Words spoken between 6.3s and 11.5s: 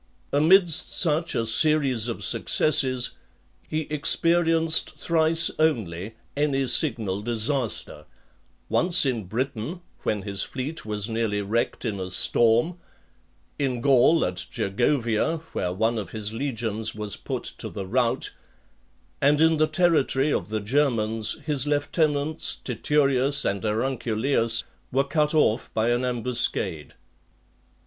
any signal disaster; once in Britain, when his fleet was nearly